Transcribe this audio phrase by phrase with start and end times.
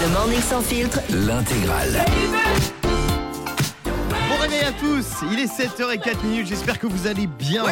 [0.00, 2.04] Le Morning Sans Filtre, L'intégrale.
[3.84, 7.64] Bon réveil à tous, il est 7h04 minutes, j'espère que vous allez bien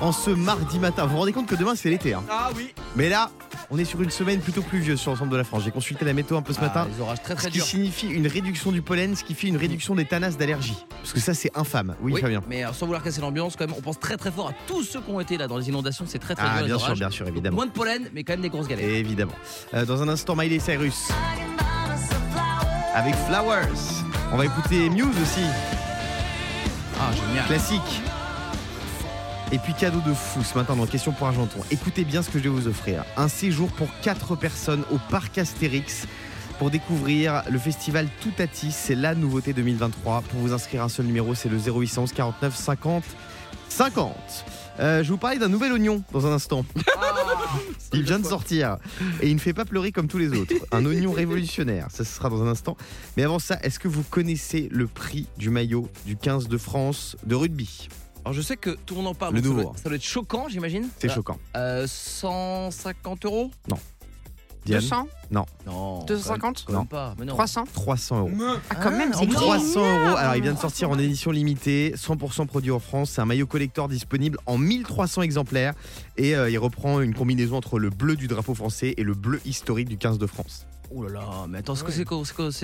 [0.00, 1.06] en ce mardi matin.
[1.06, 2.14] Vous vous rendez compte que demain c'est l'été.
[2.14, 2.22] Hein.
[2.30, 2.74] Ah oui.
[2.96, 3.30] Mais là,
[3.72, 5.62] on est sur une semaine plutôt pluvieuse sur l'ensemble de la France.
[5.64, 6.88] J'ai consulté la météo un peu ce matin.
[6.92, 7.66] les orages très Ce très qui durs.
[7.66, 10.76] signifie une réduction du pollen, ce qui fait une réduction des tanasses d'allergie.
[10.90, 11.94] Parce que ça c'est infâme.
[12.00, 12.42] Oui, Oui, Fabien.
[12.48, 14.82] mais euh, sans vouloir casser l'ambiance, quand même, on pense très très fort à tous
[14.82, 16.04] ceux qui ont été là dans les inondations.
[16.08, 16.62] C'est très très Ah dur.
[16.62, 17.56] les bien sûr, bien sûr, évidemment.
[17.56, 18.88] Moins de pollen, mais quand même des grosses galères.
[18.88, 19.32] Évidemment.
[19.74, 21.08] Euh, dans un instant, Miley Cyrus.
[22.94, 24.02] Avec Flowers.
[24.32, 25.44] On va écouter Muse aussi,
[26.98, 27.46] Ah génial.
[27.46, 28.02] classique.
[29.52, 31.58] Et puis cadeau de fou ce matin dans Question pour Argenton.
[31.72, 33.04] Écoutez bien ce que je vais vous offrir.
[33.16, 36.06] Un séjour pour 4 personnes au parc Astérix
[36.60, 38.70] pour découvrir le festival Toutati.
[38.70, 40.22] C'est la nouveauté 2023.
[40.22, 43.02] Pour vous inscrire un seul numéro, c'est le 0811 49 50
[43.70, 44.14] 50.
[44.78, 46.64] Euh, je vais vous parler d'un nouvel oignon dans un instant.
[47.92, 48.76] Il vient de sortir
[49.20, 50.54] et il ne fait pas pleurer comme tous les autres.
[50.70, 52.76] Un oignon révolutionnaire, ça ce sera dans un instant.
[53.16, 57.16] Mais avant ça, est-ce que vous connaissez le prix du maillot du 15 de France
[57.26, 57.88] de rugby?
[58.24, 59.34] Alors je sais que tout le monde en parle.
[59.34, 59.62] Le donc ça nouveau.
[59.70, 60.88] doit- Ça doit être choquant, j'imagine.
[60.98, 61.38] C'est Euh, choquant.
[61.56, 63.50] euh, 150 euros?
[64.66, 65.46] Diane 200 Non.
[66.06, 67.14] 250 quand même pas.
[67.18, 67.32] Mais non.
[67.32, 68.30] 300 300 euros.
[68.68, 70.08] Ah, quand même, c'est 300 génial.
[70.08, 70.16] euros.
[70.18, 73.12] Alors, il vient de sortir en édition limitée, 100% produit en France.
[73.12, 75.72] C'est un maillot collector disponible en 1300 exemplaires.
[76.18, 79.40] Et euh, il reprend une combinaison entre le bleu du drapeau français et le bleu
[79.46, 80.66] historique du 15 de France.
[80.92, 81.84] Oh là là, mais attends, c'est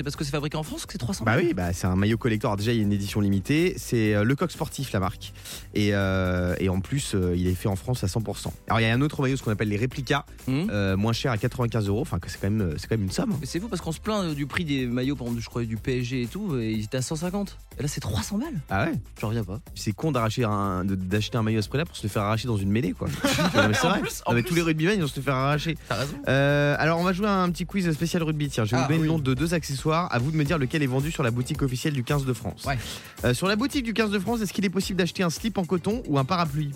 [0.02, 2.18] parce que c'est fabriqué en France que c'est 300 Bah oui, bah c'est un maillot
[2.18, 2.50] collector.
[2.50, 3.74] Alors déjà, il y a une édition limitée.
[3.76, 5.32] C'est euh, le coq sportif, la marque.
[5.74, 8.48] Et, euh, et en plus, euh, il est fait en France à 100%.
[8.66, 10.68] Alors, il y a un autre maillot, ce qu'on appelle les réplicas, Hum.
[10.70, 12.00] euh, moins cher à 95 euros.
[12.00, 13.36] Enfin, c'est quand, même, quand même une somme.
[13.40, 15.62] Mais c'est fou parce qu'on se plaint du prix des maillots, par exemple, je crois
[15.64, 17.56] du PSG et tout, et ils étaient à 150.
[17.78, 18.60] Et là, c'est 300 balles.
[18.70, 18.92] Ah ouais?
[19.20, 19.60] J'en reviens pas.
[19.76, 22.48] C'est con d'arracher un, d'acheter un maillot à ce prix-là pour se le faire arracher
[22.48, 23.08] dans une mêlée, quoi.
[23.22, 24.00] C'est vrai.
[24.00, 25.76] plus, Non, mais tous les rugbymen, ils vont se le faire arracher.
[25.88, 26.16] T'as raison.
[26.28, 28.48] Euh, alors, on va jouer à un petit quiz spécial rugby.
[28.48, 29.06] Tiens, je vais Ah, vous donner oui.
[29.06, 30.08] le nom de deux accessoires.
[30.12, 32.32] À vous de me dire lequel est vendu sur la boutique officielle du 15 de
[32.32, 32.64] France.
[32.64, 32.78] Ouais.
[33.24, 35.58] Euh, sur la boutique du 15 de France, est-ce qu'il est possible d'acheter un slip
[35.58, 36.72] en coton ou un parapluie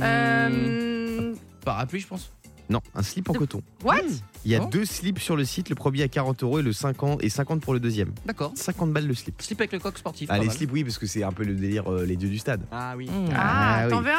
[0.00, 1.34] Euh.
[1.64, 2.32] Parapluie, je pense.
[2.68, 3.62] Non, un slip en De- coton.
[3.82, 3.96] What
[4.44, 4.68] Il y a Oh.
[4.70, 7.60] deux slips sur le site, le premier à 40 euros et le 50 et 50
[7.60, 8.12] pour le deuxième.
[8.24, 8.52] D'accord.
[8.54, 9.42] 50 balles le slip.
[9.42, 10.28] Slip avec le coq sportif.
[10.32, 12.38] Ah, les slips, oui, parce que c'est un peu le délire, euh, les dieux du
[12.38, 12.62] stade.
[12.70, 13.10] Ah oui.
[13.34, 14.04] Ah, Ah, t'en oui.
[14.04, 14.14] veux un?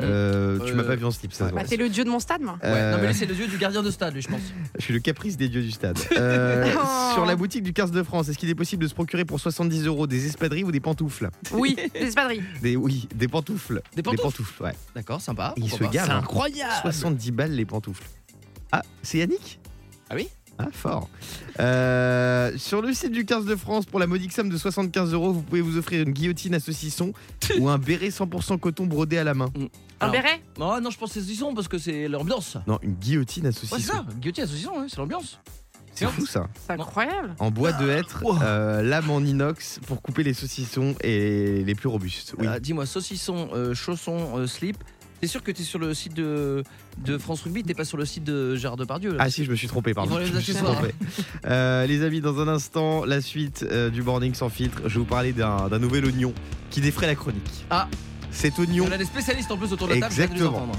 [0.00, 1.48] Euh, tu Euh, m'as pas vu en slip, ça.
[1.48, 2.54] se Bah, t'es le dieu de mon stade, moi.
[2.62, 4.40] Ouais, Euh, non mais lui c'est le dieu du gardien de stade lui je pense.
[4.78, 5.98] Je suis le caprice des dieux du stade.
[6.18, 7.14] Euh, Oh.
[7.14, 9.40] Sur la boutique du 15 de France, est-ce qu'il est possible de se procurer pour
[9.40, 11.28] 70 euros des espadrilles ou des pantoufles?
[11.52, 12.42] Oui, des espadrilles.
[12.62, 13.82] des, Oui, des pantoufles.
[13.96, 14.74] Des pantoufles ouais.
[14.94, 15.52] D'accord, sympa.
[15.56, 15.90] Il pourquoi se pas.
[15.90, 16.18] gave, C'est hein.
[16.18, 16.72] incroyable.
[16.82, 18.04] 70 balles les pantoufles.
[18.72, 19.58] Ah, c'est Yannick?
[20.08, 20.28] Ah oui?
[20.66, 21.08] Ah, fort.
[21.58, 25.32] Euh, sur le site du 15 de France, pour la modique somme de 75 euros,
[25.32, 27.12] vous pouvez vous offrir une guillotine à saucisson
[27.58, 29.50] ou un béret 100% coton brodé à la main.
[29.56, 29.68] Un
[30.00, 30.40] Alors, béret?
[30.58, 32.56] Non, non, je pense que c'est saucisson parce que c'est l'ambiance.
[32.66, 33.92] Non, une guillotine à Ouais, c'est saucisson.
[33.92, 34.06] ça.
[34.20, 35.38] Guillotier à saucisson, ouais, c'est l'ambiance.
[35.94, 36.46] c'est fou ça.
[36.66, 37.34] C'est incroyable.
[37.38, 38.38] En bois de hêtre, Wow.
[38.42, 42.34] euh, lame en inox pour couper les saucissons et les plus robustes.
[42.38, 42.46] Oui.
[42.46, 44.78] Euh, Dis-moi, saucisson, euh, chausson, euh, slip.
[45.20, 46.64] T'es sûr que t'es sur le site de,
[47.04, 49.18] de France Rugby, t'es pas sur le site de Gérard Depardieu là?
[49.20, 50.16] Ah si, je me suis trompé, pardon.
[50.16, 50.94] Les Je me suis trompé.
[51.46, 54.80] Euh, les amis, dans un instant, la suite euh, du Morning sans filtre.
[54.84, 56.32] Je vais vous parler d'un nouvel oignon
[56.70, 57.66] qui défraie la chronique.
[57.68, 57.88] Ah.
[58.30, 60.70] Cet oignon, On a des spécialistes en plus autour de la table, Exactement.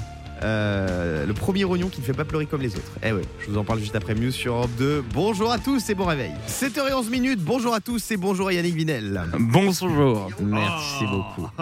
[0.44, 2.92] Euh, le premier oignon qui ne fait pas pleurer comme les autres.
[3.04, 5.04] Eh ouais, je vous en parle juste après Muse sur Europe 2.
[5.14, 6.32] Bonjour à tous et bon réveil.
[6.48, 9.22] 7h11 minutes, bonjour à tous et bonjour à Yannick Vinel.
[9.40, 10.30] Bonjour.
[10.42, 11.48] Merci beaucoup.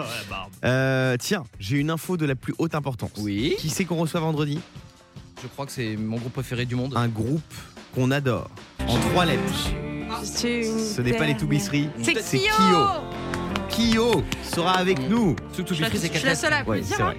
[0.62, 3.12] Euh, tiens, j'ai une info de la plus haute importance.
[3.18, 3.54] Oui.
[3.58, 4.60] Qui c'est qu'on reçoit vendredi?
[5.42, 6.92] Je crois que c'est mon groupe préféré du monde.
[6.96, 7.40] Un groupe
[7.94, 8.50] qu'on adore.
[8.86, 9.42] En trois lettres.
[10.22, 11.88] Ce n'est pas les Toubisseries.
[12.02, 12.86] C'est C'est Kyo
[13.70, 14.22] Kyo.
[14.42, 15.34] Sera avec nous.
[15.52, 17.14] Surtout Je suis la seule à Ouais, applaudir.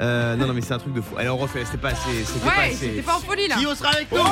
[0.00, 1.16] Euh, non, non, mais c'est un truc de fou.
[1.16, 1.64] Alors, on refait.
[1.64, 2.24] C'était pas assez.
[2.24, 2.74] C'était pas Ouais, assez.
[2.76, 3.56] c'était pas en folie là.
[3.56, 4.18] Kyo sera avec nous.
[4.18, 4.24] Ah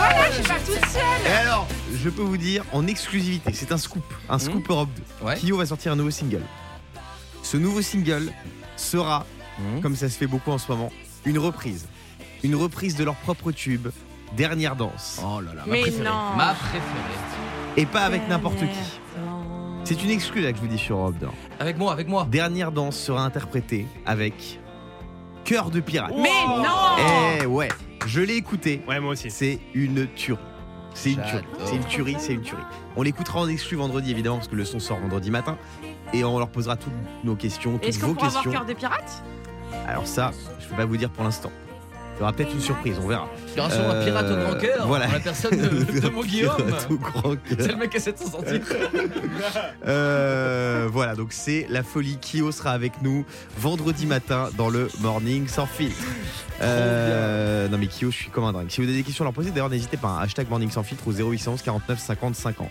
[0.00, 1.02] bah voilà, je suis pas toute seule.
[1.32, 4.88] Et alors, je peux vous dire en exclusivité, c'est un scoop, un scoop Europe
[5.20, 5.26] 2.
[5.26, 5.36] Ouais.
[5.36, 6.42] Kyo va sortir un nouveau single.
[7.42, 8.32] Ce nouveau single
[8.76, 9.26] sera,
[9.58, 9.80] Mhm.
[9.80, 10.90] comme ça se fait beaucoup en ce moment,
[11.24, 11.86] une reprise.
[12.44, 13.88] Une reprise de leur propre tube,
[14.36, 15.22] Dernière danse.
[15.24, 16.04] Oh là là, ma Mais préférée.
[16.04, 16.36] non.
[16.36, 16.82] Ma préférée.
[17.78, 18.66] Et pas avec n'importe qui.
[19.84, 21.26] C'est une exclue là que je vous dis sur Europe 2.
[21.60, 22.26] Avec moi, avec moi.
[22.30, 24.60] Dernière danse sera interprétée avec
[25.44, 26.12] Cœur de pirate.
[26.14, 26.64] Mais non
[27.42, 27.68] Eh ouais,
[28.06, 28.82] je l'ai écouté.
[28.86, 29.30] Ouais, moi aussi.
[29.30, 30.38] C'est une tuerie.
[30.92, 31.44] C'est une tuerie.
[31.64, 32.62] C'est une tuerie, c'est une tuerie.
[32.96, 35.56] On l'écoutera en exclu vendredi évidemment parce que le son sort vendredi matin.
[36.12, 36.92] Et on leur posera toutes
[37.24, 38.58] nos questions, toutes Est-ce qu'on vos pourra avoir questions.
[38.58, 39.22] cœur des pirates
[39.86, 41.50] Alors ça, je peux pas vous dire pour l'instant.
[42.18, 43.28] Il y aura peut-être une surprise, on verra.
[43.52, 44.86] Il y aura sûrement un Euh, pirate au grand cœur.
[44.88, 45.06] voilà.
[45.06, 46.56] La personne de, de mon Guillaume.
[46.88, 47.56] Tout grand cœur.
[47.60, 48.60] C'est le mec à 700 centimes.
[49.86, 52.18] Euh, voilà, donc c'est la folie.
[52.20, 53.24] Kyo sera avec nous
[53.58, 55.96] vendredi matin dans le Morning sans filtre.
[56.60, 58.66] Euh, non mais Kyo, je suis comme un dingue.
[58.70, 60.08] Si vous avez des questions à leur poser, d'ailleurs n'hésitez pas.
[60.08, 62.68] hein, hashtag Morning sans filtre au 0811 49 50 50.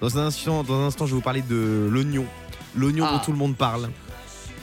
[0.00, 2.24] Dans un instant, dans un instant, je vais vous parler de l'oignon.
[2.74, 3.12] L'oignon Ah.
[3.12, 3.88] dont tout le monde parle.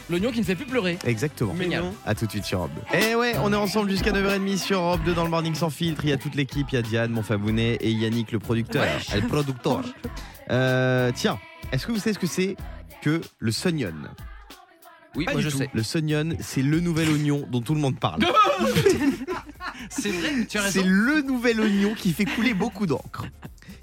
[0.09, 0.97] L'oignon qui ne fait plus pleurer.
[1.05, 1.53] Exactement.
[1.57, 1.83] Mais Génial.
[1.83, 1.93] non.
[2.05, 2.97] À tout de suite sur Europe 2.
[2.99, 6.01] Et ouais, on est ensemble jusqu'à 9h30 sur Europe 2 dans le Morning sans filtre.
[6.03, 8.83] Il y a toute l'équipe, il y a Diane, mon Fabounet et Yannick le producteur.
[8.83, 9.21] Ouais.
[9.21, 9.81] Le producteur.
[10.51, 11.39] Euh, tiens,
[11.71, 12.57] est-ce que vous savez ce que c'est
[13.01, 13.93] que le Sunyon
[15.15, 15.57] Oui, Pas moi du je tout.
[15.59, 15.69] sais.
[15.73, 18.21] Le Sunyon, c'est le nouvel oignon dont tout le monde parle.
[19.89, 20.89] C'est vrai, tu as C'est raison.
[20.91, 23.25] le nouvel oignon qui fait couler beaucoup d'encre.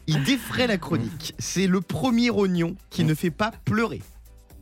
[0.07, 1.35] Il défraie la chronique.
[1.39, 4.01] C'est le premier oignon qui ne fait pas pleurer.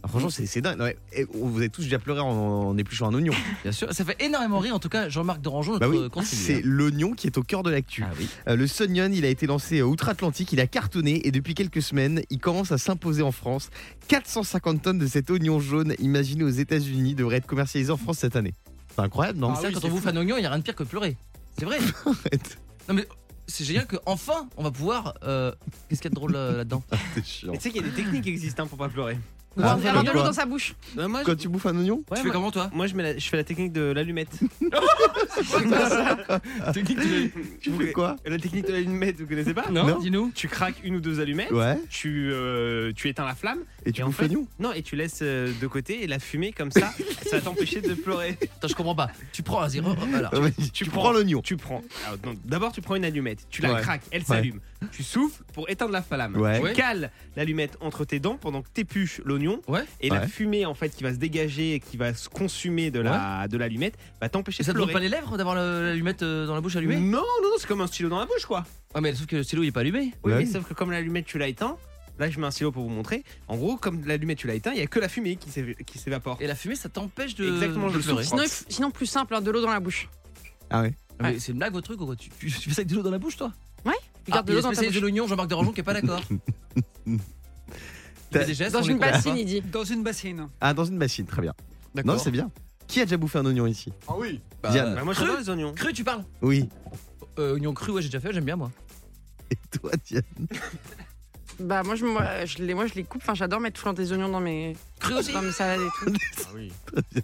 [0.09, 0.81] Alors, franchement, c'est c'est dingue.
[0.81, 3.33] Ouais, et vous avez tous déjà pleuré en, en épluchant un oignon.
[3.63, 6.57] Bien sûr, ça fait énormément rire en tout cas Jean-Marc Derangeon, notre Bah oui, conseiller.
[6.57, 8.03] c'est l'oignon qui est au cœur de l'actu.
[8.07, 8.29] Ah oui.
[8.49, 11.83] Euh, le Sunyon, il a été lancé euh, outre-Atlantique, il a cartonné et depuis quelques
[11.83, 13.71] semaines, il commence à s'imposer en France.
[14.09, 18.37] 450 tonnes de cet oignon jaune imaginé aux États-Unis devraient être commercialisé en France cette
[18.37, 18.55] année.
[18.95, 19.51] C'est incroyable, non?
[19.51, 20.09] Mais ça, oui, quand c'est on bouffe fou.
[20.09, 21.17] un oignon, il n'y a rien de pire que pleurer.
[21.59, 21.79] C'est vrai.
[22.89, 23.07] Non mais
[23.47, 25.13] c'est génial qu'enfin on va pouvoir.
[25.23, 25.53] euh,
[25.89, 26.83] Qu'est-ce qu'il y a de drôle là-dedans?
[27.15, 27.53] C'est chiant.
[27.53, 29.19] Mais tu sais qu'il y a des techniques existantes pour pas pleurer.
[29.61, 30.75] Ah, Avoir de l'eau dans sa bouche.
[30.99, 32.87] Euh, moi, Quand je, tu bouffes un oignon ouais, Tu fais moi, comment toi moi,
[32.87, 34.39] je, mets la- je fais la technique de l'allumette.
[36.73, 39.99] Technique de- Tu fais quoi La technique de l'allumette, vous connaissez pas Non, Non.
[39.99, 40.31] dis-nous.
[40.35, 41.79] Tu craques une ou deux allumettes, Ouais.
[41.91, 44.83] tu, euh, tu éteins la flamme, Et tu Et en bouffes fait- l'oignon non, et
[44.83, 46.93] tu laisses euh, de côté et la fumée comme ça,
[47.27, 48.37] ça va t'empêcher de pleurer.
[48.59, 49.09] Attends, je comprends pas.
[49.33, 49.95] Tu prends un zéro.
[50.15, 51.41] Alors, ouais, Tu, prends l'oignon.
[51.41, 51.83] Tu prends.
[52.07, 53.81] alors, D'abord, tu prends une allumette, tu la Ouais.
[53.81, 54.61] craques, elle s'allume.
[54.93, 56.37] Tu souffles pour éteindre la flamme.
[56.37, 56.61] Ouais.
[56.63, 59.48] Tu cales l'allumette entre tes dents pendant que t'épluches l'oignon.
[59.69, 59.85] Ouais.
[60.01, 60.27] Et la Ouais.
[60.29, 63.57] fumée en fait qui va se dégager et qui va se consumer de la de
[63.57, 66.55] l'allumette va t'empêcher ça de te brûle pas les lèvres d'avoir le- l'allumette euh, dans
[66.55, 66.97] la bouche allumée?
[66.97, 68.65] Non, non, non, c'est comme un stylo dans la bouche quoi.
[68.95, 70.13] Ah mais sauf que le stylo il est pas allumé.
[70.25, 70.39] Oui, Ouais.
[70.41, 71.77] mais sauf que comme l'allumette tu l'as éteint,
[72.19, 73.25] là je mets un stylo pour vous montrer.
[73.49, 75.77] En gros, comme l'allumette tu l'as éteint, il y a que la fumée qui s'év-
[75.85, 76.37] qui s'évapore.
[76.41, 78.23] Et la fumée ça t'empêche de, Exactement, de je souffre.
[78.23, 80.09] Sinon, sinon, plus simple, hein, de l'eau dans la bouche.
[80.71, 80.95] Ah ouais.
[81.21, 82.15] Ah, mais C'est une blague votre truc ou quoi?
[82.17, 83.53] Tu, tu, tu fais ça avec de l'eau dans la bouche toi?
[83.85, 83.91] Tu
[84.33, 85.11] Ah, gardes de il y l'eau dans ta spécialiste de bouche.
[85.11, 86.21] l'oignon, Jean-Marc Derangeon qui est pas d'accord.
[88.31, 89.39] Des gestes, Dans on les une comprend bassine, pas.
[89.39, 89.61] il dit.
[89.63, 90.49] Dans une bassine.
[90.61, 91.55] Ah, dans une bassine, très bien.
[91.95, 92.15] D'accord.
[92.15, 92.51] Non, c'est bien.
[92.87, 93.93] Qui a déjà bouffé un oignon ici?
[94.07, 94.41] Ah oui.
[94.63, 94.95] Bah, Diane.
[94.95, 95.73] Bah, moi cru, j'adore les oignons.
[95.75, 96.25] cru tu parles?
[96.43, 96.69] Oui.
[97.39, 98.71] euh, Oignon cru ouais j'ai déjà fait, j'aime bien moi.
[99.51, 100.23] Et toi, Diane?
[101.61, 103.23] Bah, moi, je, moi, je les, moi, je les coupe.
[103.23, 105.33] Enfin, j'adore mettre flanc des oignons dans mes, Cru aussi?
[105.33, 106.13] dans mes salades et tout.
[106.45, 106.73] Ah oui.
[106.87, 107.23] Très bien.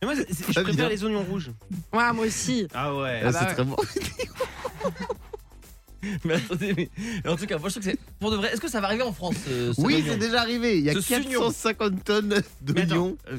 [0.00, 0.88] Mais moi c'est- c'est- je préfère bien.
[0.88, 1.50] les oignons rouges.
[1.92, 2.68] Ouais, moi aussi.
[2.72, 3.20] Ah ouais.
[3.24, 3.54] Ah, bah c'est ouais.
[3.54, 3.76] très bon.
[6.24, 6.90] Mais attendez,
[7.24, 8.52] mais en tout cas, moi je trouve que c'est pour de vrai.
[8.52, 10.78] Est-ce que ça va arriver en France ce, ce Oui, oignon c'est déjà arrivé.
[10.78, 11.40] Il y a Ce sugnon.
[11.40, 12.34] 450 tonnes
[12.74, 13.16] Mais d'oignons.
[13.32, 13.36] euh,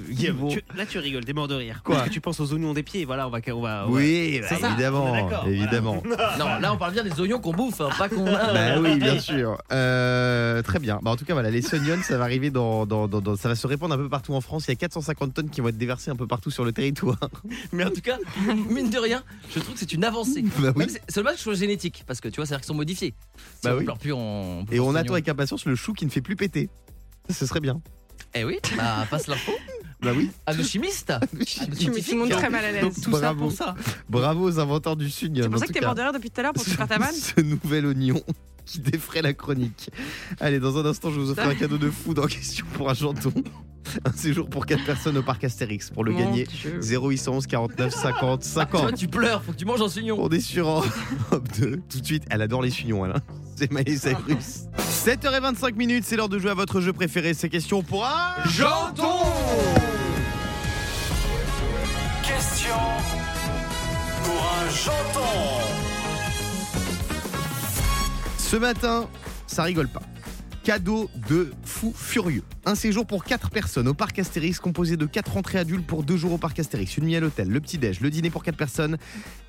[0.50, 1.82] tu- là tu rigoles, t'es mort de rire.
[1.84, 3.40] Quoi Parce que tu penses aux oignons des pieds, voilà, on va.
[3.48, 5.12] On va on va- Oui, bah, C'est ça, on est évidemment.
[5.14, 5.50] d'accord, voilà.
[5.50, 6.04] évidemment.
[6.40, 8.54] Non, là on parle bien des oignons qu'on bouffe, hein, pas qu'on a.
[8.54, 9.58] Bah oui, bien sûr.
[9.72, 11.00] Euh, très bien.
[11.02, 13.48] Bah, en tout cas, voilà, les Sonions, ça va arriver dans, dans, dans- dans- ça
[13.50, 14.66] va se répandre un peu partout en France.
[14.68, 17.18] Il y a 450 tonnes qui vont être déversées un peu partout sur le territoire.
[17.72, 18.18] Mais en tout cas,
[18.70, 19.24] mine de rien,
[19.54, 20.44] je trouve que c'est une avancée.
[20.60, 20.80] Bah oui.
[20.80, 22.74] Même c'est- C'est dommage que ce soit génétique, parce que tu vois, c'est-à-dire qu'ils sont
[22.76, 23.14] modifiés.
[23.38, 23.84] Si Bah on oui.
[23.86, 24.66] pleure plus en.
[24.72, 26.70] Et on en attend avec impatience le chou qui ne fait plus péter.
[27.30, 27.82] Ça, ce serait bien.
[28.36, 29.52] Eh oui, bah passe l'info
[30.02, 30.30] Bah oui.
[30.46, 31.12] à nos chimistes.
[31.78, 32.94] Tu mets tout le monde très mal à l'aise.
[33.04, 33.40] Tout ça Bravo.
[33.42, 33.76] pour ça.
[34.10, 35.44] Bravo aux inventeurs du Sunion.
[35.44, 36.88] C'est pour ça que t'es mort de rire depuis tout à l'heure pour te faire
[36.88, 38.22] ta vanne ce nouvel oignon
[38.66, 39.90] qui défraie la chronique.
[40.40, 42.94] Allez, dans un instant, je vous offre un cadeau de fou dans question pour un
[42.94, 43.34] janton.
[44.06, 45.90] Un séjour pour 4 personnes au parc Astérix.
[45.90, 46.80] Pour le Mon gagner, Dieu.
[46.82, 48.96] 0811 49 50 Tu vois, 50.
[48.96, 50.18] tu pleures, faut que tu manges un sugnon.
[50.20, 51.82] On est sur Europe 2.
[51.90, 53.12] Tout de suite, elle adore les chignons, elle.
[53.12, 53.22] hein.
[53.56, 54.68] C'est Miley Cyrus.
[55.06, 57.34] 7h25 minutes, c'est l'heure de jouer à votre jeu préféré.
[57.34, 59.04] C'est question pour un janton
[62.24, 62.76] Question
[64.24, 65.30] pour un janton.
[68.38, 69.08] Ce matin,
[69.48, 70.02] ça rigole pas.
[70.70, 72.44] Cadeau de fou furieux.
[72.64, 76.16] Un séjour pour 4 personnes au parc Astérix composé de 4 entrées adultes pour 2
[76.16, 76.96] jours au parc Astérix.
[76.98, 79.00] Une nuit à l'hôtel, le petit-déj, le dîner pour 4 personnes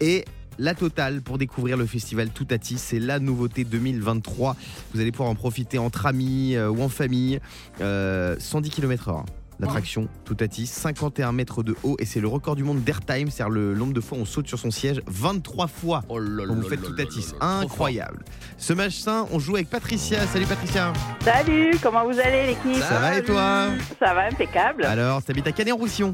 [0.01, 0.25] et
[0.59, 2.79] la totale pour découvrir le festival Toutati.
[2.79, 4.57] C'est la nouveauté 2023.
[4.95, 7.39] Vous allez pouvoir en profiter entre amis euh, ou en famille.
[7.83, 9.27] Euh, 110 km/h.
[9.61, 13.75] L'attraction Toutati, 51 mètres de haut et c'est le record du monde d'airtime, c'est-à-dire le
[13.75, 16.69] nombre de fois où on saute sur son siège 23 fois Oh là quand vous
[16.69, 17.35] là Toutatis.
[17.41, 18.25] Incroyable.
[18.57, 20.27] Ce matin, on joue avec Patricia.
[20.27, 20.93] Salut Patricia.
[21.23, 24.85] Salut, comment vous allez l'équipe Ça va et toi Ça va, impeccable.
[24.85, 26.13] Alors, t'habites à Canet-en-Roussillon.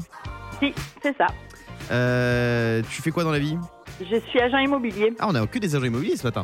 [0.61, 1.27] Si, c'est ça.
[1.91, 3.57] Euh, tu fais quoi dans la vie?
[3.99, 5.13] Je suis agent immobilier.
[5.19, 6.43] Ah, on a que des agents immobiliers ce matin.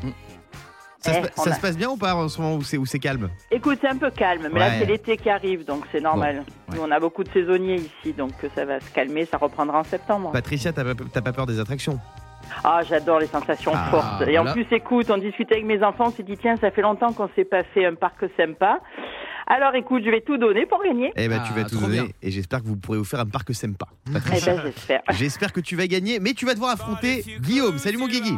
[1.04, 2.78] Ça, se, Eh, ça a- se passe bien ou pas en ce moment où c'est
[2.78, 3.30] où c'est calme?
[3.52, 4.68] Écoute, c'est un peu calme, mais Ouais.
[4.68, 6.44] là c'est l'été qui arrive, donc c'est normal.
[6.70, 6.76] ouais.
[6.78, 9.84] Nous, on a beaucoup de saisonniers ici, donc ça va se calmer, ça reprendra en
[9.84, 10.32] septembre.
[10.32, 12.00] Patricia, t'as pas, t'as pas peur des attractions?
[12.64, 14.22] Ah, j'adore les sensations Ah, fortes.
[14.22, 14.50] Et voilà.
[14.52, 17.12] en plus, écoute, on discutait avec mes enfants, on s'est dit, tiens, ça fait longtemps
[17.14, 18.80] qu'on s'est pas fait un parc sympa.
[19.48, 21.12] Alors écoute, je vais tout donner pour gagner.
[21.18, 22.08] Eh ben, tu Ah, vas tout trop donner bien.
[22.22, 23.88] et j'espère que vous pourrez vous faire un parc sympa.
[24.08, 24.22] Eh ben,
[24.64, 25.02] j'espère.
[25.12, 27.78] J'espère que tu vas gagner, mais tu vas devoir affronter Guillaume.
[27.78, 28.36] Salut mon Guigui.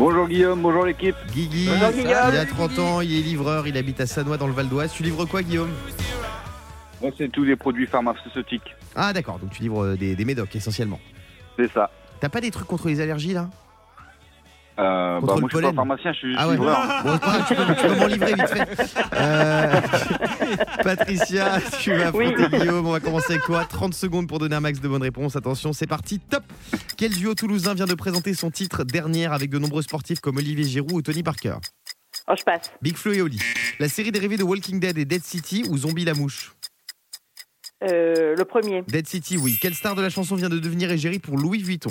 [0.00, 1.14] Bonjour Guillaume, bonjour l'équipe.
[1.30, 4.54] Guigui, Bonjour, il a 30 ans, il est livreur, il habite à Sanois dans le
[4.54, 4.94] Val d'Oise.
[4.94, 5.68] Tu livres quoi Guillaume?
[7.02, 8.74] Moi, c'est tous les produits pharmaceutiques.
[8.96, 10.98] Ah d'accord, donc tu livres euh, des, des médocs essentiellement.
[11.58, 11.90] C'est ça.
[12.18, 13.50] T'as pas des trucs contre les allergies là?
[14.80, 15.74] Euh, Contre bah, le moi, je suis pas pollen.
[15.76, 16.54] pharmacien, je suis juste Ah ouais.
[16.54, 17.02] livreur.
[17.04, 18.68] Bon, voilà, tu, peux, m'en livrer vite fait.
[19.14, 19.80] Euh,
[20.82, 22.58] Patricia, tu vas affronter Oui.
[22.58, 22.86] Guillaume.
[22.86, 23.64] On va commencer avec toi.
[23.64, 25.36] 30 secondes pour donner un max de bonnes réponses.
[25.36, 26.18] Attention, c'est parti.
[26.18, 26.44] Top
[26.96, 30.64] Quel duo toulousain vient de présenter son titre dernière avec de nombreux sportifs comme Olivier
[30.64, 31.56] Giroud ou Tony Parker?
[32.28, 32.70] Oh, je passe.
[32.80, 33.38] Big Flo et Oli.
[33.80, 36.52] La série dérivée de Walking Dead est Dead City ou Zombie la mouche?
[37.82, 38.82] Euh, le premier.
[38.88, 39.58] Dead City, oui.
[39.60, 41.90] Quelle star de la chanson vient de devenir égérie pour Louis Vuitton?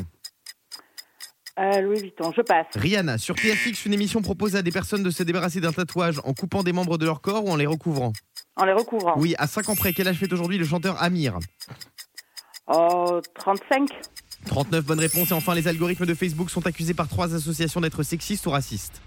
[1.59, 2.67] Euh, Louis Vuitton, je passe.
[2.75, 3.17] Rihanna.
[3.17, 6.63] Sur TFX, une émission propose à des personnes de se débarrasser d'un tatouage en coupant
[6.63, 8.13] des membres de leur corps ou en les recouvrant
[8.55, 9.15] En les recouvrant.
[9.17, 11.37] Oui, à 5 ans près, quel âge fait aujourd'hui le chanteur Amir
[12.67, 13.89] Oh, 35.
[14.45, 15.31] 39 bonnes réponses.
[15.31, 19.01] Et enfin, les algorithmes de Facebook sont accusés par trois associations d'être sexistes ou racistes.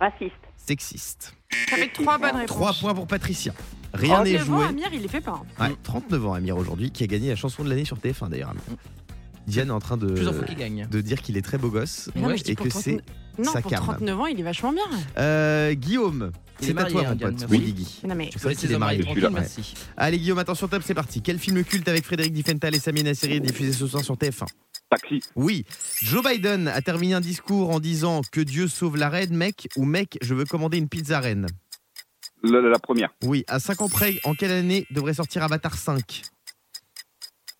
[0.00, 0.32] Raciste.
[0.56, 1.34] Sexistes.
[1.70, 2.46] Ça fait trois bonnes réponses.
[2.56, 3.52] 3 points pour Patricia.
[3.94, 4.64] Rien Oh, n'est joué.
[4.64, 5.40] Amir, il les fait pas.
[5.60, 5.68] hein.
[5.68, 8.50] Ouais, 39 ans, Amir, aujourd'hui, qui a gagné la chanson de l'année sur TF1 d'ailleurs.
[8.50, 8.62] Amir.
[9.46, 12.68] Diane est en train de, de dire qu'il est très beau gosse non, et que
[12.68, 13.00] 39 c'est
[13.38, 13.80] Non, sa pour cam.
[13.82, 14.82] 39 ans, il est vachement bien.
[15.18, 17.46] Euh, Guillaume, Il est c'est à toi, hein, mon Diane, pote.
[17.50, 18.00] Oui, Guigui.
[18.06, 19.02] Non, mais Tu sais qu'il est hommes marié.
[19.14, 19.30] là.
[19.30, 19.74] merci.
[19.96, 21.22] Allez, Guillaume, attention, top, c'est parti.
[21.22, 24.46] Quel film culte avec Frédéric Diffental et Samina Seri est diffusé ce soir sur TF1
[24.90, 25.20] Taxi.
[25.34, 25.64] Oui.
[26.02, 29.84] Joe Biden a terminé un discours en disant que Dieu sauve la reine, mec, ou
[29.84, 31.46] mec, je veux commander une pizza reine.
[32.42, 33.10] La, la- la première.
[33.24, 36.22] Oui, à 5 ans près, en quelle année devrait sortir Avatar 5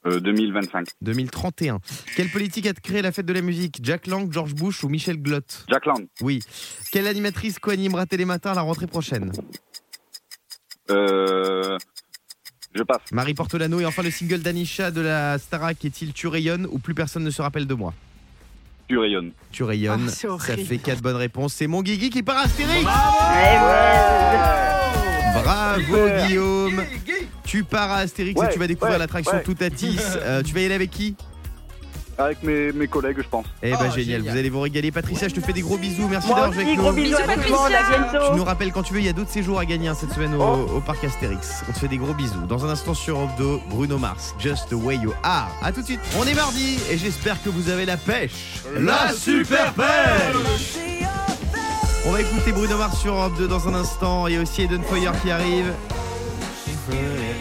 [0.06, 0.86] Euh, 2025.
[1.02, 1.80] 2031.
[2.14, 3.78] Quelle politique a créé la fête de la musique?
[3.82, 5.64] Jack Lang, George Bush ou Michel Glott?
[5.68, 6.06] Jack Lang.
[6.20, 6.40] Oui.
[6.92, 9.32] Quelle animatrice co-animera Télématin à la rentrée prochaine?
[10.90, 11.76] Euh,
[12.75, 13.00] je passe.
[13.10, 16.94] Marie Portolano et enfin le single d'Anisha de la Starac est-il Tu rayonnes ou plus
[16.94, 17.92] personne ne se rappelle de moi?
[18.88, 19.32] Tu rayonnes.
[19.50, 20.06] Tu rayonnes.
[20.08, 21.54] Ah, Ça fait 4 bonnes réponses.
[21.54, 22.84] C'est mon Guigui qui part à Astérix.
[25.42, 26.26] Bravo Super.
[26.28, 26.84] Guillaume
[27.56, 29.42] Tu pars à Astérix et tu vas découvrir ouais, l'attraction ouais.
[29.42, 29.98] Toutatis.
[30.16, 31.14] Euh, tu vas y aller avec qui?
[32.18, 33.46] Avec mes, mes collègues, je pense.
[33.62, 34.22] Eh ben Oh, génial, génial.
[34.22, 34.90] vous allez vous régaler.
[34.90, 36.06] Patricia, je te fais des gros bisous.
[36.08, 36.96] Merci d'avoir joué avec gros nous.
[37.02, 37.54] bisous à tout.
[37.54, 39.94] À Tu nous rappelles quand tu veux, il y a d'autres séjours à gagner hein,
[39.98, 40.42] cette semaine au,
[40.76, 41.62] au parc Astérix.
[41.68, 42.46] On te fait des gros bisous.
[42.46, 45.50] Dans un instant sur Europe 2, Bruno Mars, Just the Way You Are.
[45.62, 46.00] A tout de suite.
[46.18, 48.62] On est mardi et j'espère que vous avez la pêche.
[48.78, 50.76] La super pêche
[52.06, 54.26] On va écouter Bruno Mars sur Europe 2 dans un instant.
[54.26, 55.72] Il y a aussi Eden Foyer qui arrive.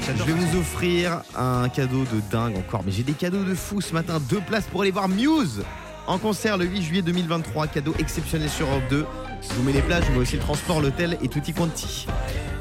[0.02, 2.84] Je vais vous offrir un cadeau de dingue encore.
[2.86, 4.20] Mais j'ai des cadeaux de fou ce matin.
[4.30, 5.64] Deux places pour aller voir Muse
[6.08, 7.68] en concert le 8 juillet 2023.
[7.68, 9.06] Cadeau exceptionnel sur Europe 2.
[9.42, 12.08] Je vous mets les places, vous mets aussi le transport, l'hôtel et tutti quanti.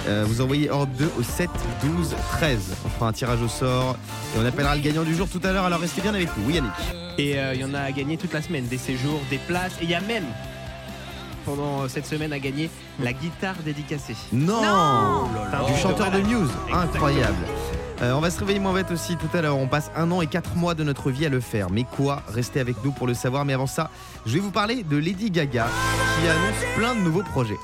[0.06, 1.48] Euh, vous envoyez Europe 2 au 7
[1.82, 2.58] 12 13.
[2.84, 3.96] On fera un tirage au sort
[4.34, 5.64] et on appellera le gagnant du jour tout à l'heure.
[5.64, 6.44] Alors restez bien avec nous.
[6.46, 6.72] Oui Yannick.
[7.16, 9.72] Et euh, il y en a à gagner toute la semaine, des séjours, des places.
[9.80, 10.24] Et il y a même,
[11.44, 12.70] pendant cette semaine, à gagner
[13.00, 14.16] la guitare dédicacée.
[14.32, 15.28] Non, Non
[15.66, 16.18] Du chanteur de.
[16.18, 16.80] Exactement.
[16.80, 17.44] Incroyable.
[18.02, 19.56] Euh, on va se réveiller moins bête aussi tout à l'heure.
[19.56, 21.70] On passe un an et quatre mois de notre vie à le faire.
[21.70, 23.44] Mais quoi Restez avec nous pour le savoir.
[23.44, 23.90] Mais avant ça,
[24.26, 27.58] je vais vous parler de Lady Gaga qui annonce plein de nouveaux projets.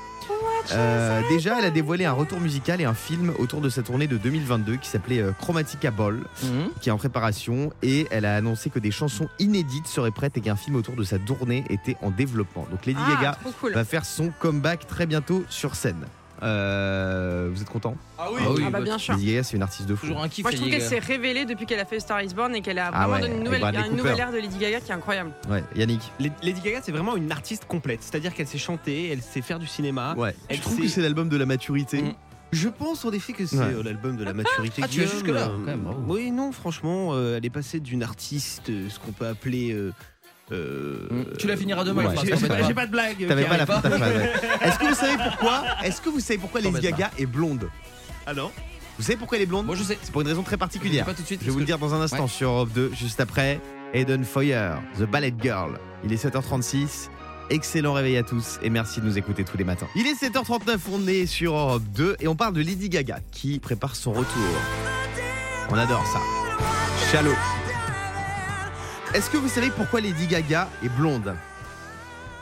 [0.73, 4.07] Euh, déjà, elle a dévoilé un retour musical et un film autour de sa tournée
[4.07, 6.69] de 2022 qui s'appelait euh, Chromatica Ball, Mhm.
[6.79, 7.71] qui est en préparation.
[7.81, 11.03] Et elle a annoncé que des chansons inédites seraient prêtes et qu'un film autour de
[11.03, 12.67] sa tournée était en développement.
[12.71, 13.73] Donc Lady Ah, Gaga cool.
[13.73, 16.05] va faire son comeback très bientôt sur scène.
[16.43, 19.13] Euh, vous êtes content Ah oui, Ah bah bien sûr.
[19.13, 20.07] Lady Gaga, c'est une artiste de fou.
[20.07, 20.43] Toujours un kiff.
[20.43, 21.01] Moi, je trouve Lady qu'elle Gaga.
[21.05, 23.21] s'est révélée depuis qu'elle a fait Star is Born et qu'elle a Ah vraiment ouais,
[23.21, 23.97] donné une avec nouvelle, Bradley une Cooper.
[23.97, 25.31] nouvelle ère de Lady Gaga qui est incroyable.
[25.49, 26.01] Ouais, Yannick.
[26.19, 28.01] Lady Gaga, c'est vraiment une artiste complète.
[28.01, 30.15] C'est-à-dire qu'elle sait chanter, elle sait faire du cinéma.
[30.17, 30.35] Ouais.
[30.49, 32.01] Elle Je trouve sait- que c'est l'album de la maturité.
[32.01, 32.13] Mm.
[32.53, 33.63] Je pense en effet que c'est Ouais.
[33.75, 34.81] euh, l'album de la maturité.
[34.83, 35.09] Ah, tu vas Guillaume.
[35.09, 36.01] jusque-là, Euh, quand même, bravo.
[36.07, 39.71] Oui, non, franchement, euh, elle est passée d'une artiste, euh, ce qu'on peut appeler.
[39.71, 39.93] euh,
[40.51, 41.37] euh, Mm.
[41.37, 42.81] Tu la finiras demain, Ouais, faudra J'ai pas- j'ai pas.
[42.81, 43.27] pas de blague.
[43.27, 44.31] T'avais pas la ouais.
[44.61, 47.69] Est-ce que vous savez pourquoi Est-ce que vous savez pourquoi Lady Gaga est blonde?
[48.35, 48.51] Non
[48.97, 49.65] Vous savez pourquoi elle est blonde?
[49.65, 49.97] Moi je sais.
[50.01, 51.05] C'est pour une raison très particulière.
[51.05, 51.41] Pas tout de suite.
[51.41, 52.29] Je vais vous le dire dans un instant Ouais.
[52.29, 53.59] sur Europe 2, juste après.
[53.93, 55.77] Eden Foyer, The Ballet Girl.
[56.05, 57.09] Il est 7h36.
[57.49, 59.87] Excellent réveil à tous et merci de nous écouter tous les matins.
[59.95, 63.59] Il est 7h39, on est sur Europe 2 et on parle de Lady Gaga qui
[63.59, 64.41] prépare son retour.
[65.69, 66.19] On adore ça.
[67.11, 67.33] Shallow.
[69.13, 71.35] Est-ce que vous savez pourquoi Lady Gaga est blonde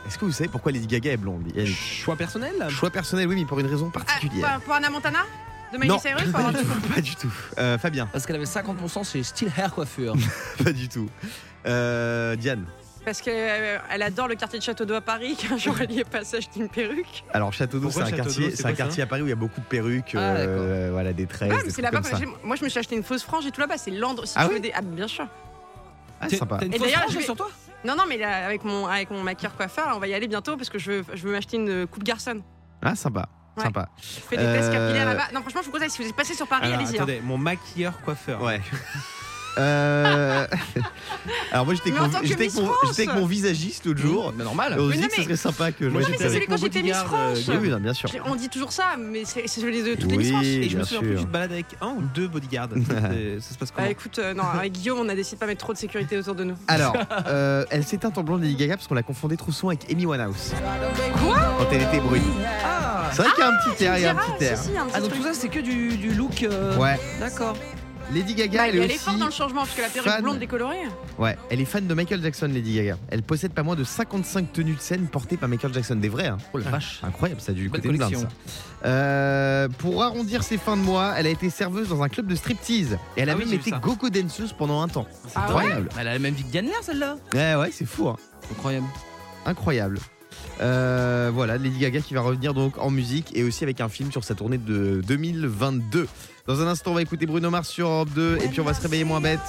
[0.08, 3.46] Est-ce que vous savez pourquoi Lady Gaga est blonde Choix personnel Choix personnel, oui, mais
[3.46, 4.54] pour une raison Ah, particulière.
[4.56, 5.20] pour, pour Anna Montana
[5.74, 7.34] De Miley non, Cyrus pas du tout, pas du tout.
[7.58, 10.14] Euh, Fabien, Parce qu'elle avait 50% chez Style Hair Coiffure.
[10.64, 11.10] pas du tout.
[11.66, 12.66] Euh, Diane,
[13.04, 15.36] Parce qu'elle adore le quartier de Château d'Eau à Paris.
[15.38, 17.24] Qu'un jour, elle y est passée acheter une perruque.
[17.34, 19.04] Alors Château d'Eau, c'est Pourquoi un Château quartier, d'Eau, c'est c'est un quoi ça quartier
[19.04, 21.58] à Paris où il y a beaucoup de perruques, Ah, euh, voilà, des tresses, Ouais,
[21.58, 22.02] des mais c'est trucs là-bas.
[22.02, 22.18] comme ça.
[22.20, 23.78] j'ai- Moi, je me suis acheté une fausse frange et tout là-bas.
[23.80, 24.28] C'est l'endroit.
[24.28, 24.72] Si Ah tu oui veux des.
[24.76, 25.28] Ah, bien sûr.
[26.22, 26.60] Ah, sympa.
[26.62, 27.50] Et d'ailleurs, je vais- sur toi?
[27.86, 30.28] Non, non, mais là, avec mon, avec mon maquilleur coiffeur, là, on va y aller
[30.28, 32.42] bientôt parce que je veux, je veux m'acheter une coupe garçon.
[32.82, 33.30] Ah, sympa.
[33.58, 33.64] Ouais.
[33.64, 33.90] Sympa.
[33.98, 35.28] Je fais des tests Euh, capillaires là-bas.
[35.34, 36.92] Non, franchement, je vous conseille, si vous êtes passé sur Paris, Alors, allez-y.
[36.98, 37.04] hein.
[37.04, 38.42] attendez, mon maquilleur coiffeur.
[38.42, 38.62] Ouais.
[39.58, 40.48] Euh,
[41.51, 42.77] Alors moi j'étais que j'étais avec mon, France.
[42.96, 44.34] j'étais avec mon visagiste l'autre jour.
[44.38, 44.75] Mais normal.
[44.79, 46.58] On se Mais non, mais- serait sympa que je Moi, j'étais mais c'est avec- quand
[46.58, 47.39] j'étais Miss euh, France.
[47.62, 48.10] Oui, non, bien sûr.
[48.25, 50.44] On dit toujours ça, mais c'est celui de toutes les Miss France.
[50.46, 52.70] Et je me souviens plus, tu te balades avec un ou deux bodyguards.
[53.39, 55.48] Ça se passe comment Bah écoute, euh, non, avec Guillaume, on a décidé de pas
[55.48, 56.56] mettre trop de sécurité autour de nous.
[56.68, 56.96] Alors,
[57.27, 59.91] euh, elle s'est teinte en blonde Lady Gaga parce qu'on l'a confondait trop souvent avec
[59.91, 60.53] Amy Winehouse
[61.24, 61.38] Quoi?
[61.58, 62.22] Quand elle était brune.
[62.63, 64.58] Ah, C'est vrai qu'il y a un petit air, il y a un petit air.
[64.58, 66.44] si, si, un petit Ah, donc tout ça, c'est que du, look.
[66.44, 67.00] euh, Ouais.
[67.20, 67.56] D'accord.
[68.13, 69.18] Lady Gaga, Bah, elle elle est aussi.
[69.20, 70.22] dans le changement, parce que la perruque fan.
[70.24, 70.82] blonde décolorée.
[71.20, 72.98] Ouais, elle est fan de Michael Jackson, Lady Gaga.
[73.10, 76.25] Elle possède pas moins de 55 tenues de scène portées par Michael Jackson, des vrais.
[76.28, 76.38] Hein.
[76.54, 77.01] Oh la vache.
[77.04, 78.30] Incroyable, ça a dû coûter une blinde, collection.
[78.82, 78.88] ça.
[78.88, 82.34] Euh, pour arrondir ses fins de mois, elle a été serveuse dans un club de
[82.36, 82.98] striptease.
[83.16, 85.06] Et elle a Ah oui, même vu été gogo danseuse pendant un temps.
[85.28, 85.89] C'est Ah ouais incroyable.
[86.00, 87.16] Elle a la même vie que Diane celle-là.
[87.36, 88.10] Ouais, ouais, c'est fou.
[88.10, 88.16] hein.
[88.51, 88.88] Incroyable.
[89.46, 90.00] Incroyable.
[90.62, 94.12] Euh, voilà, Lady Gaga qui va revenir donc en musique et aussi avec un film
[94.12, 96.08] sur sa tournée de 2022.
[96.50, 98.74] Dans un instant, on va écouter Bruno Mars sur Europe 2 et puis on va
[98.74, 99.39] se réveiller moins bête.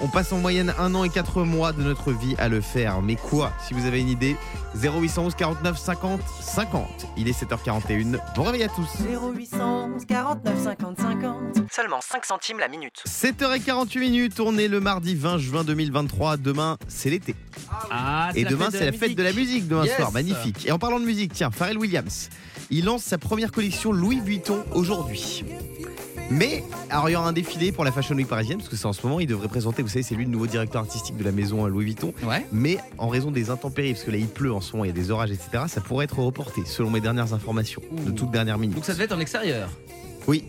[0.00, 3.00] On passe en moyenne un an et quatre mois de notre vie à le faire.
[3.00, 4.34] Mais quoi Si vous avez une idée,
[4.74, 7.06] 0811 49 50 50.
[7.16, 8.18] Il est 7h41.
[8.34, 8.88] Bon réveil à tous.
[9.08, 11.36] 0811 49 50 50.
[11.70, 13.04] Seulement 5 centimes la minute.
[13.06, 16.38] 7h48 minutes, on est le mardi 20 juin 2023.
[16.38, 17.36] Demain, c'est l'été.
[17.88, 19.94] Ah, Et demain, c'est la fête de la musique demain Yes.
[19.94, 20.10] soir.
[20.10, 20.66] Magnifique.
[20.66, 22.30] Et en parlant de musique, tiens, Pharrell Williams,
[22.70, 25.44] il lance sa première collection Louis Vuitton aujourd'hui.
[26.30, 28.86] Mais, alors il y aura un défilé pour la Fashion Week parisienne, parce que c'est
[28.86, 31.24] en ce moment, il devrait présenter, vous savez, c'est lui le nouveau directeur artistique de
[31.24, 32.12] la maison euh, Louis Vuitton.
[32.22, 32.46] Ouais.
[32.52, 34.90] Mais en raison des intempéries, parce que là il pleut en ce moment, il y
[34.90, 38.58] a des orages, etc., ça pourrait être reporté, selon mes dernières informations, de toute dernière
[38.58, 38.76] minute.
[38.76, 39.70] Donc ça devait être en extérieur.
[40.26, 40.44] Oui,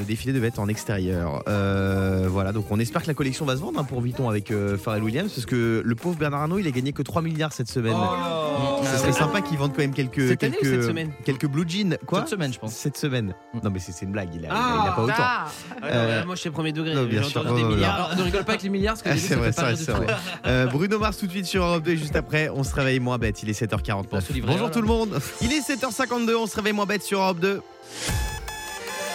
[0.00, 1.42] le défilé devait être en extérieur.
[1.46, 4.50] Euh, voilà, donc on espère que la collection va se vendre hein, pour Vuitton avec
[4.50, 7.52] euh, Pharrell Williams, parce que le pauvre Bernard Arnault, il a gagné que 3 milliards
[7.52, 7.94] cette semaine.
[7.94, 11.10] Oh, Ça serait sympa qu'ils vendent quand même quelques, Cette année ou quelques, cette semaine
[11.24, 11.98] quelques blue jeans.
[12.06, 12.72] Quoi Cette semaine, je pense.
[12.72, 13.34] Cette semaine.
[13.52, 13.58] Mm.
[13.62, 15.12] Non, mais c'est une blague, il a, Ah, pas autant.
[15.18, 15.46] Ah,
[15.84, 16.94] Euh, moi, je suis premier degré.
[16.94, 17.44] non, bien sûr.
[17.54, 17.94] des milliards.
[17.94, 20.14] Alors, ne rigole pas avec les milliards, parce que Ah, c'est vrai, c'est vrai, vrai.
[20.46, 23.00] Euh, Bruno Mars tout de suite sur Europe 2 et juste après, on se réveille
[23.00, 23.42] moins bête.
[23.42, 24.04] Il est 7h49.
[24.12, 24.74] On se livrer, Bonjour voilà.
[24.74, 25.18] tout le monde.
[25.42, 27.60] Il est 7h52, on se réveille moins bête sur Europe 2.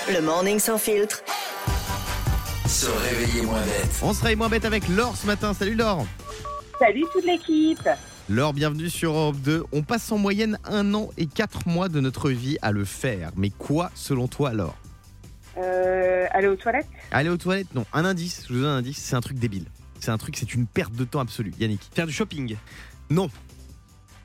[0.07, 1.23] Le morning sans filtre.
[2.67, 3.99] Se réveiller moins bête.
[4.03, 5.53] On se réveille moins bête avec Laure ce matin.
[5.53, 6.05] Salut Laure.
[6.79, 7.89] Salut toute l'équipe.
[8.29, 9.63] Laure, bienvenue sur Europe 2.
[9.71, 13.31] On passe en moyenne un an et quatre mois de notre vie à le faire.
[13.35, 14.77] Mais quoi, selon toi, Laure?
[15.57, 16.87] Euh, aller aux toilettes?
[17.11, 17.85] Aller aux toilettes Non.
[17.93, 19.65] Un indice, je vous donne un indice, c'est un truc débile.
[19.99, 21.53] C'est un truc, c'est une perte de temps absolue.
[21.59, 22.57] Yannick Faire du shopping?
[23.09, 23.29] Non.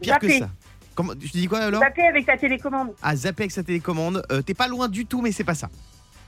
[0.03, 0.51] Pire que ça.
[0.95, 2.95] Comment, tu dis quoi, Laure Zapper avec ta télécommande.
[3.03, 4.23] À zapper avec sa télécommande.
[4.33, 5.69] Euh, T'es pas loin du tout, mais c'est pas ça.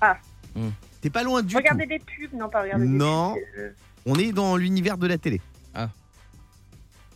[0.00, 0.16] Ah.
[0.54, 0.68] Hmm.
[1.00, 1.88] T'es pas loin du Regarder tout.
[1.90, 3.34] des pubs, non pas regarder Non.
[3.34, 3.48] des pubs.
[3.58, 3.70] euh,
[4.06, 5.40] On est dans l'univers de la télé.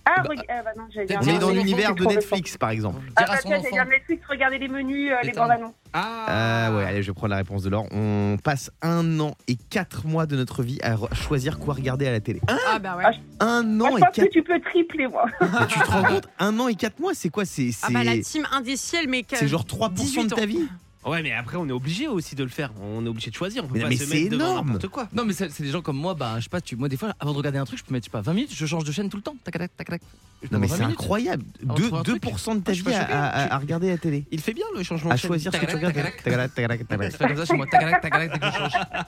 [0.09, 1.19] Ah, Bah, reg- ah, bah non, j'allais dire.
[1.21, 3.01] On est dans l'univers de Netflix, par exemple.
[3.17, 5.75] Ah, bah, tiens, j'allais dire Netflix, regarder les menus, euh, les bandes annonces.
[5.93, 6.27] Ah,
[6.69, 7.87] Ah ouais, allez, je vais prendre la réponse de Laure.
[7.91, 12.13] On passe un an et quatre mois de notre vie à choisir quoi regarder à
[12.13, 12.41] la télé.
[12.49, 13.05] ah bah ouais.
[13.41, 15.25] Ah, Un Moi, an je et pense que quatre tu peux tripler, moi.
[15.41, 17.45] Mais tu te rends compte Un an et quatre mois, c'est quoi?
[17.45, 20.47] C'est Ah bah la team indiciel, mais que- c'est genre 3% de 18 ta ans.
[20.47, 20.69] vie?
[21.07, 22.73] Ouais, mais après, on est obligé aussi de le faire.
[22.83, 23.65] On est obligé de choisir.
[23.65, 24.67] On peut Mais pas mais se c'est mettre devant énorme.
[24.73, 25.09] n'importe quoi.
[25.13, 27.15] Non, mais c'est des gens comme moi, bah, je sais pas, tu, moi, des fois,
[27.21, 28.83] avant de regarder un truc, je peux mettre, je sais pas, 20 minutes, je change
[28.85, 29.37] de chaîne tout le temps.
[29.45, 30.03] Tac, tac, tac, tac.
[30.43, 32.23] Je Non mais prends 20 c'est incroyable Avant de 2%, trouver un truc.
[32.25, 33.13] 2% de ta Ah, vie à, choqué.
[33.13, 34.25] à- à regarder la télé.
[34.31, 35.29] Il fait bien le changement À de chaîne.
[35.29, 35.97] choisir ce que tu regardes.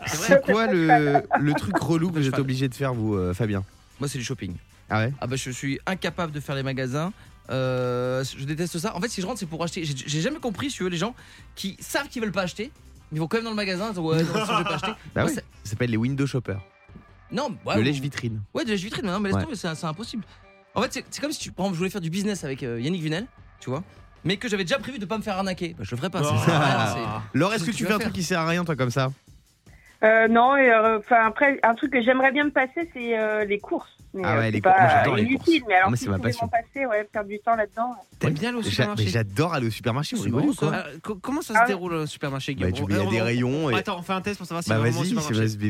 [0.06, 2.40] C'est quoi le, le truc relou que vous êtes Cheval.
[2.40, 3.64] obligé de faire, vous, euh, Fabien
[4.00, 4.54] Moi, c'est du shopping.
[4.90, 7.12] Ah ouais Ah bah je suis incapable de faire les magasins.
[7.50, 8.94] Euh, je déteste ça.
[8.96, 9.82] En fait, si je rentre, c'est pour acheter.
[9.84, 11.14] J'ai jamais compris, si tu veux, les gens
[11.54, 12.70] qui savent qu'ils veulent pas acheter,
[13.10, 13.86] mais ils vont quand même dans le magasin.
[13.86, 14.92] ils disent, Ouais, non, ça, je vais pas acheter.
[15.14, 15.32] Bah Moi, oui.
[15.34, 16.60] c'est- Ça s'appelle les window shoppers.
[17.30, 18.40] Non, ouais, le lèche-vitrine.
[18.54, 19.44] Ouais, de lèche-vitrine, mais non, mais laisse Ouais.
[19.44, 20.24] tomber, c'est impossible.
[20.74, 22.80] En fait, c'est- comme si tu, par exemple, je voulais faire du business avec euh,
[22.80, 23.26] Yannick Vinel,
[23.60, 23.82] tu vois,
[24.24, 25.74] mais que j'avais déjà prévu de pas me faire arnaquer.
[25.76, 26.20] Bah, je le ferai pas.
[26.24, 27.20] Oh.
[27.38, 29.10] Laure, est-ce que tu fais un truc qui sert à rien, toi, comme ça?
[30.04, 33.44] Euh, non, et, euh, enfin après, un truc que j'aimerais bien me passer, c'est euh,
[33.44, 33.90] les courses.
[34.14, 34.74] Mais, Ah euh, ouais, les courses.
[34.78, 35.68] Moi, j'adore les inutile, courses.
[35.68, 36.48] mais alors Ah, si c'est je ma passion.
[36.48, 37.94] passer, ouais, perdre du temps là-dedans.
[38.18, 40.86] T'aimes bien le J'a- supermarché mais J'adore aller au supermarché, vous C'est rigolez quoi Alors,
[41.02, 41.68] co- Comment ça Ah se ouais.
[41.68, 43.68] déroule au supermarché, Bah, tu- Il y a des on- rayons.
[43.76, 45.14] Attends, on fait un test pour savoir si Bah vraiment au vas-y,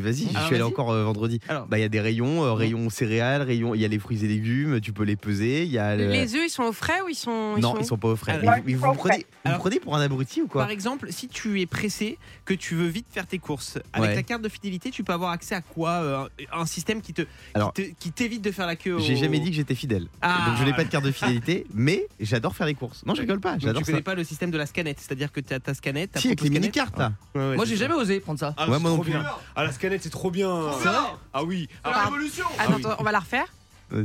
[0.01, 1.41] vas-y, Alors, suis allé encore euh, vendredi.
[1.49, 1.67] Alors.
[1.67, 4.25] Bah il y a des rayons, euh, rayons céréales, rayons, il y a les fruits
[4.25, 6.73] et légumes, tu peux les peser, il y a le- Les œufs, ils sont au
[6.73, 7.57] frais ou ils sont.
[7.59, 8.33] Non, sont ils sont pas au frais.
[8.33, 11.61] Alors, Mais, vous prenez, vous prenez pour un abruti ou quoi Par exemple, si tu
[11.61, 15.03] es pressé, que tu veux vite faire tes courses, avec la carte de fidélité, tu
[15.05, 17.23] peux avoir accès à quoi Euh, Un système qui te
[17.55, 18.99] Alors- qui te- qui t'évites de faire la queue au...
[19.01, 20.07] J'ai jamais dit que j'étais fidèle.
[20.21, 23.05] Ah, Donc je n'ai pas de carte de fidélité, mais j'adore faire les courses.
[23.07, 23.93] Non, je rigole pas, Donc, j'adore tu ça.
[23.93, 26.19] connais pas le système de la scanette, c'est-à-dire que tu as ta scanette.
[26.19, 27.13] Si, avec les là.
[27.35, 27.85] Ouais, ouais, Moi, j'ai ça.
[27.89, 28.55] jamais osé prendre ça.
[28.57, 29.13] Ah, Ouais, c'est moi non trop plus.
[29.13, 29.25] bien.
[29.57, 30.71] Ah, la scanette, c'est trop bien.
[30.83, 30.97] C'est vrai
[31.33, 31.69] Ah oui.
[31.85, 32.11] Ah, Pardon.
[32.13, 32.45] révolution.
[32.59, 32.83] Attends, oui.
[32.85, 33.47] attends, on va la refaire.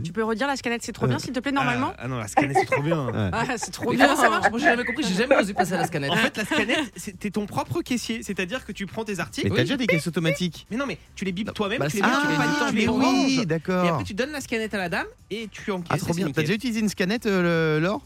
[0.03, 2.17] Tu peux redire la scanette, c'est trop bien, s'il te plaît, normalement Ah, ah non,
[2.17, 3.05] la scanette, c'est trop bien.
[3.13, 3.29] Ouais.
[3.33, 4.07] Ah, c'est trop Mais bien.
[4.07, 6.11] comment ça marche Moi, j'ai jamais compris, j'ai jamais osé passer à la scanette.
[6.11, 9.47] En fait, la scanette, c'est- t'es ton propre caissier, c'est-à-dire que tu prends tes articles.
[9.49, 11.97] Mais t'as déjà des caisses automatiques Mais non, mais tu les bipes toi-même, bah, tu
[11.97, 13.37] les c'est- mets, tu les Ah, tu mais les oui, ranges.
[13.39, 13.85] Et d'accord.
[13.85, 15.87] après, tu donnes la scanette à la dame et tu encaisses.
[15.89, 16.31] Ah, trop bien.
[16.31, 18.01] T'as déjà utilisé une scanette, euh, Laure?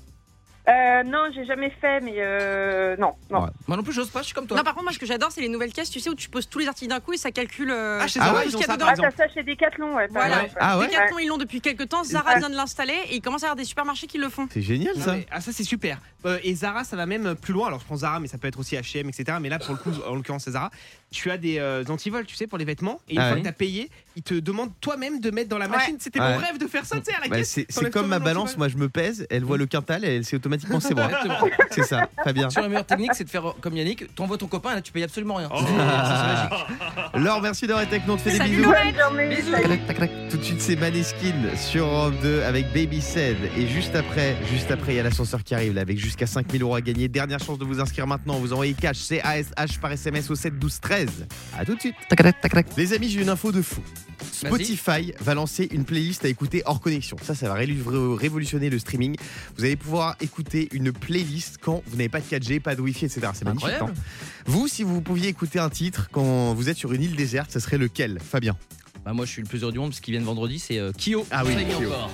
[0.67, 3.43] Euh, non, j'ai jamais fait, mais euh, non, non.
[3.43, 3.49] Ouais.
[3.67, 4.57] Moi non plus, j'ose pas, je suis comme toi.
[4.57, 6.27] Non, par contre, moi, ce que j'adore, c'est les nouvelles caisses, tu sais, où tu
[6.29, 7.71] poses tous les articles d'un coup et ça calcule.
[7.71, 9.07] euh, Ah, chez Ah Zara, ouais, ils tout ont ce qu'il y a ça, dedans.
[9.07, 10.07] Ah, ça chez Decathlon, ouais.
[10.11, 10.43] Voilà.
[10.43, 10.57] exemple.
[10.59, 12.03] Ah ouais Decathlon, ils l'ont depuis quelques temps.
[12.03, 14.47] Zara vient de l'installer et il commence à y avoir des supermarchés qui le font.
[14.51, 15.13] C'est génial Non, ça.
[15.13, 15.99] mais- ah ça c'est super.
[16.25, 17.67] Euh, et Zara ça va même plus loin.
[17.67, 19.37] Alors je prends Zara mais ça peut être aussi H&M etc.
[19.39, 20.69] Mais là pour le coup en l'occurrence c'est Zara.
[21.09, 23.41] Tu as des euh, antivols tu sais pour les vêtements et une Ah fois ouais.
[23.41, 25.77] que t'as payé ils te demandent toi-même de mettre dans la Ouais.
[25.77, 25.95] machine.
[25.99, 26.33] C'était Ouais.
[26.33, 27.59] mon rêve de faire ça tu sais à la Bah, caisse.
[27.69, 30.35] c'est comme ma balance, moi je me pèse, elle voit le quintal et elle sait
[30.35, 31.03] automatiquement c'est bon.
[31.05, 31.37] Exactement.
[31.71, 32.49] C'est ça, Fabien.
[32.49, 34.91] Sur la meilleure technique, c'est de faire comme Yannick, t'envoies ton copain et là tu
[34.91, 35.49] payes absolument rien.
[35.53, 35.59] Oh.
[37.17, 38.71] Laure, merci d'avoir été avec nous, on te fait des Salut, bisous.
[39.29, 40.29] Bisous.
[40.29, 43.37] Tout de suite, c'est Maneskin sur Europe 2 avec Baby Said.
[43.57, 46.61] Et juste après, juste après, il y a l'ascenseur qui arrive là avec jusqu'à 5000
[46.63, 47.07] euros à gagner.
[47.07, 48.35] Dernière chance de vous inscrire maintenant.
[48.39, 50.96] Vous envoyez cash C-A-S-H par SMS au 7 12 13.
[51.57, 51.95] À tout de suite.
[52.77, 53.81] Les amis, j'ai une info de fou.
[54.31, 57.17] Spotify va lancer une playlist à écouter hors connexion.
[57.21, 57.67] Ça, ça va ré-
[58.19, 59.15] révolutionner le streaming.
[59.57, 63.05] Vous allez pouvoir écouter une playlist quand vous n'avez pas de 4G, pas de Wi-Fi,
[63.05, 63.27] etc.
[63.33, 63.69] C'est magnifique.
[63.69, 63.93] Incroyable.
[63.93, 63.93] non
[64.45, 67.59] vous, si vous pouviez écouter un titre quand vous êtes sur une île déserte, ce
[67.59, 68.55] serait lequel, Fabien
[69.05, 70.91] Bah moi je suis le plus heureux du monde parce qu'ils viennent vendredi, c'est euh,
[70.93, 71.25] Kyo.
[71.31, 71.87] Ah oui, Je saigne Kyo.
[71.87, 72.09] encore.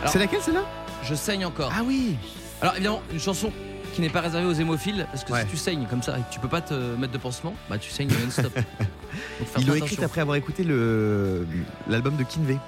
[0.00, 0.64] Alors- C'est laquelle celle-là?
[1.04, 1.72] Je saigne encore.
[1.76, 2.16] Ah oui
[2.60, 3.52] Alors évidemment, une chanson
[3.90, 5.42] qui n'est pas réservée aux hémophiles parce que Ouais.
[5.42, 7.78] si tu saignes comme ça et que tu peux pas te mettre de pansement, bah
[7.78, 8.52] tu saignes non-stop.
[9.58, 10.02] Ils l'ont attention.
[10.04, 11.46] après avoir écouté le
[11.88, 12.58] l'album de Kinvey.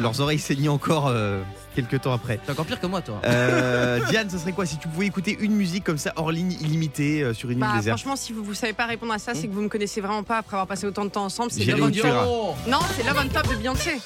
[0.00, 1.42] Leurs oreilles saignaient encore euh,
[1.76, 2.38] quelques temps après.
[2.38, 3.20] T'es encore pire que moi toi.
[3.26, 6.52] Euh, Diane, ce serait quoi si tu pouvais écouter une musique comme ça hors ligne
[6.52, 9.46] illimitée euh, sur une Bah, franchement, si vous, vous savez pas répondre à ça, c'est
[9.48, 11.50] que vous me connaissez vraiment pas après avoir passé autant de temps ensemble.
[11.50, 11.90] C'est Love où on.
[11.90, 12.56] Top.
[12.68, 13.98] Non, c'est Love on Top de Beyoncé.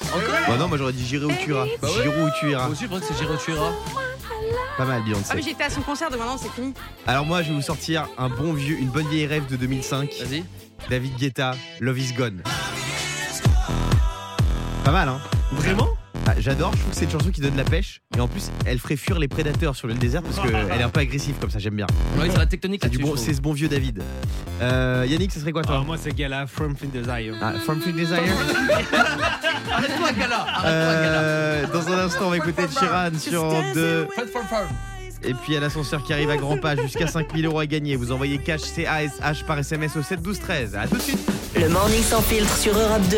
[0.47, 1.65] Bah non, moi j'aurais dit J'irai où tu iras.
[1.81, 1.93] Bah ouais.
[2.03, 2.63] J'irai où tu iras.
[2.63, 3.71] Moi aussi je pensais que c'est J'irai tu iras.
[4.77, 5.33] Pas mal Ah, Beyoncé.
[5.35, 6.73] mais j'étais à son concert, donc maintenant c'est fini.
[7.05, 10.09] Alors moi je vais vous sortir un bon vieux, une bonne vieille rêve de 2005.
[10.21, 10.43] Vas-y.
[10.89, 12.41] David Guetta, Love is Gone.
[14.83, 15.19] Pas mal hein
[15.53, 15.87] Vraiment?
[16.29, 18.01] Ah, J'adore, je trouve que c'est une chanson qui donne de la pêche.
[18.17, 20.89] Et en plus, elle ferait fuir les prédateurs sur l'île déserte parce qu'elle est un
[20.89, 21.87] peu agressive comme ça, j'aime bien.
[22.19, 24.03] Ouais, c'est la tectonique C'est du là-dessus, bon, je c'est ce bon vieux David.
[24.61, 27.33] Euh, Yannick, ce serait quoi toi Alors moi c'est Gala From Fin Desire.
[27.41, 28.17] Ah, From Free Desire.
[29.71, 34.07] Arrête-toi Gala Arrête-toi Gala Euh, Dans un instant, on va écouter Chiran sur Europe 2.
[34.13, 34.65] Fred for Fun.
[35.23, 37.65] Et puis il y a l'ascenseur qui arrive à grands pas, jusqu'à 5000 euros à
[37.65, 37.95] gagner.
[37.95, 40.75] Vous envoyez cash CASH par SMS au 7 12 13.
[40.75, 41.19] A tout de suite.
[41.55, 43.17] Le morning sans filtre sur Europe 2.